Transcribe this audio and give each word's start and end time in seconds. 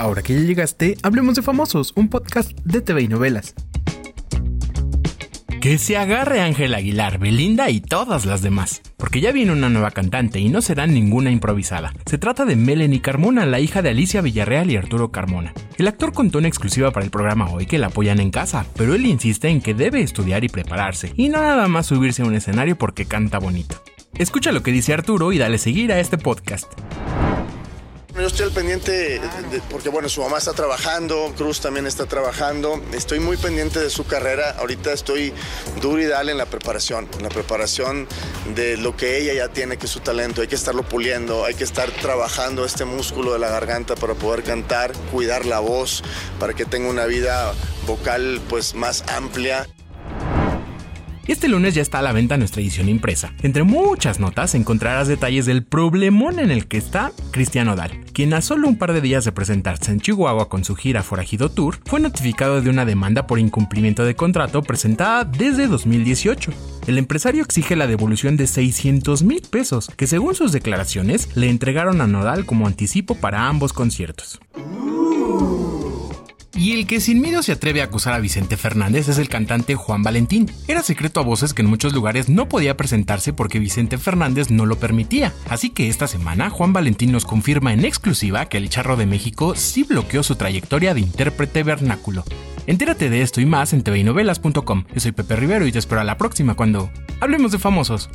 Ahora 0.00 0.22
que 0.22 0.32
ya 0.32 0.40
llegaste, 0.40 0.96
hablemos 1.02 1.34
de 1.34 1.42
Famosos, 1.42 1.92
un 1.94 2.08
podcast 2.08 2.58
de 2.64 2.80
TV 2.80 3.02
y 3.02 3.08
novelas. 3.08 3.54
Que 5.60 5.76
se 5.76 5.98
agarre 5.98 6.40
Ángel 6.40 6.74
Aguilar, 6.74 7.18
Belinda 7.18 7.68
y 7.68 7.82
todas 7.82 8.24
las 8.24 8.40
demás, 8.40 8.80
porque 8.96 9.20
ya 9.20 9.30
viene 9.30 9.52
una 9.52 9.68
nueva 9.68 9.90
cantante 9.90 10.40
y 10.40 10.48
no 10.48 10.62
será 10.62 10.86
ninguna 10.86 11.30
improvisada. 11.30 11.92
Se 12.06 12.16
trata 12.16 12.46
de 12.46 12.56
Melanie 12.56 13.02
Carmona, 13.02 13.44
la 13.44 13.60
hija 13.60 13.82
de 13.82 13.90
Alicia 13.90 14.22
Villarreal 14.22 14.70
y 14.70 14.78
Arturo 14.78 15.12
Carmona. 15.12 15.52
El 15.76 15.86
actor 15.86 16.14
contó 16.14 16.38
una 16.38 16.48
exclusiva 16.48 16.92
para 16.92 17.04
el 17.04 17.10
programa 17.10 17.50
hoy 17.50 17.66
que 17.66 17.76
la 17.76 17.88
apoyan 17.88 18.20
en 18.20 18.30
casa, 18.30 18.64
pero 18.76 18.94
él 18.94 19.04
insiste 19.04 19.48
en 19.48 19.60
que 19.60 19.74
debe 19.74 20.00
estudiar 20.00 20.44
y 20.44 20.48
prepararse, 20.48 21.12
y 21.14 21.28
no 21.28 21.42
nada 21.42 21.68
más 21.68 21.84
subirse 21.84 22.22
a 22.22 22.24
un 22.24 22.34
escenario 22.34 22.78
porque 22.78 23.04
canta 23.04 23.38
bonito. 23.38 23.82
Escucha 24.14 24.50
lo 24.50 24.62
que 24.62 24.72
dice 24.72 24.94
Arturo 24.94 25.30
y 25.30 25.36
dale 25.36 25.58
seguir 25.58 25.92
a 25.92 26.00
este 26.00 26.16
podcast. 26.16 26.72
Estoy 28.30 28.46
al 28.46 28.52
pendiente 28.52 29.20
porque 29.70 29.88
bueno, 29.88 30.08
su 30.08 30.22
mamá 30.22 30.38
está 30.38 30.52
trabajando, 30.52 31.34
Cruz 31.36 31.60
también 31.60 31.86
está 31.88 32.06
trabajando. 32.06 32.80
Estoy 32.94 33.18
muy 33.18 33.36
pendiente 33.36 33.80
de 33.80 33.90
su 33.90 34.06
carrera. 34.06 34.52
Ahorita 34.52 34.92
estoy 34.92 35.34
duro 35.82 36.00
y 36.00 36.06
dale 36.06 36.30
en 36.30 36.38
la 36.38 36.46
preparación, 36.46 37.08
en 37.18 37.24
la 37.24 37.28
preparación 37.28 38.06
de 38.54 38.76
lo 38.76 38.96
que 38.96 39.18
ella 39.18 39.34
ya 39.34 39.48
tiene, 39.48 39.78
que 39.78 39.86
es 39.86 39.92
su 39.92 39.98
talento. 39.98 40.42
Hay 40.42 40.46
que 40.46 40.54
estarlo 40.54 40.84
puliendo, 40.84 41.44
hay 41.44 41.54
que 41.54 41.64
estar 41.64 41.90
trabajando 41.90 42.64
este 42.64 42.84
músculo 42.84 43.32
de 43.32 43.40
la 43.40 43.50
garganta 43.50 43.96
para 43.96 44.14
poder 44.14 44.44
cantar, 44.44 44.92
cuidar 45.12 45.44
la 45.44 45.58
voz, 45.58 46.04
para 46.38 46.54
que 46.54 46.64
tenga 46.64 46.88
una 46.88 47.06
vida 47.06 47.52
vocal 47.84 48.40
pues 48.48 48.74
más 48.74 49.02
amplia. 49.08 49.66
Este 51.30 51.46
lunes 51.46 51.76
ya 51.76 51.82
está 51.82 52.00
a 52.00 52.02
la 52.02 52.12
venta 52.12 52.36
nuestra 52.36 52.60
edición 52.60 52.88
impresa. 52.88 53.32
Entre 53.44 53.62
muchas 53.62 54.18
notas 54.18 54.56
encontrarás 54.56 55.06
detalles 55.06 55.46
del 55.46 55.62
problemón 55.62 56.40
en 56.40 56.50
el 56.50 56.66
que 56.66 56.76
está 56.76 57.12
Cristian 57.30 57.68
Odal, 57.68 57.92
quien 58.12 58.34
a 58.34 58.40
solo 58.40 58.66
un 58.66 58.76
par 58.76 58.92
de 58.92 59.00
días 59.00 59.24
de 59.24 59.30
presentarse 59.30 59.92
en 59.92 60.00
Chihuahua 60.00 60.48
con 60.48 60.64
su 60.64 60.74
gira 60.74 61.04
Forajido 61.04 61.48
Tour, 61.48 61.78
fue 61.84 62.00
notificado 62.00 62.60
de 62.62 62.68
una 62.68 62.84
demanda 62.84 63.28
por 63.28 63.38
incumplimiento 63.38 64.04
de 64.04 64.16
contrato 64.16 64.62
presentada 64.62 65.22
desde 65.22 65.68
2018. 65.68 66.50
El 66.88 66.98
empresario 66.98 67.44
exige 67.44 67.76
la 67.76 67.86
devolución 67.86 68.36
de 68.36 68.48
600 68.48 69.22
mil 69.22 69.42
pesos, 69.42 69.88
que 69.96 70.08
según 70.08 70.34
sus 70.34 70.50
declaraciones 70.50 71.28
le 71.36 71.48
entregaron 71.48 72.00
a 72.00 72.08
Nodal 72.08 72.44
como 72.44 72.66
anticipo 72.66 73.14
para 73.14 73.46
ambos 73.46 73.72
conciertos. 73.72 74.40
Y 76.54 76.72
el 76.72 76.86
que 76.86 77.00
sin 77.00 77.20
miedo 77.20 77.42
se 77.42 77.52
atreve 77.52 77.80
a 77.80 77.84
acusar 77.84 78.12
a 78.12 78.18
Vicente 78.18 78.56
Fernández 78.56 79.08
es 79.08 79.18
el 79.18 79.28
cantante 79.28 79.76
Juan 79.76 80.02
Valentín. 80.02 80.50
Era 80.66 80.82
secreto 80.82 81.20
a 81.20 81.22
voces 81.22 81.54
que 81.54 81.62
en 81.62 81.68
muchos 81.68 81.92
lugares 81.92 82.28
no 82.28 82.48
podía 82.48 82.76
presentarse 82.76 83.32
porque 83.32 83.60
Vicente 83.60 83.98
Fernández 83.98 84.50
no 84.50 84.66
lo 84.66 84.76
permitía. 84.76 85.32
Así 85.48 85.70
que 85.70 85.88
esta 85.88 86.08
semana 86.08 86.50
Juan 86.50 86.72
Valentín 86.72 87.12
nos 87.12 87.24
confirma 87.24 87.72
en 87.72 87.84
exclusiva 87.84 88.46
que 88.46 88.58
el 88.58 88.68
Charro 88.68 88.96
de 88.96 89.06
México 89.06 89.54
sí 89.54 89.84
bloqueó 89.84 90.22
su 90.22 90.34
trayectoria 90.34 90.92
de 90.92 91.00
intérprete 91.00 91.62
vernáculo. 91.62 92.24
Entérate 92.66 93.10
de 93.10 93.22
esto 93.22 93.40
y 93.40 93.46
más 93.46 93.72
en 93.72 93.82
tvinovelas.com. 93.82 94.84
Yo 94.92 95.00
soy 95.00 95.12
Pepe 95.12 95.36
Rivero 95.36 95.66
y 95.66 95.72
te 95.72 95.78
espero 95.78 96.00
a 96.00 96.04
la 96.04 96.18
próxima 96.18 96.54
cuando 96.54 96.90
hablemos 97.20 97.52
de 97.52 97.58
famosos. 97.58 98.10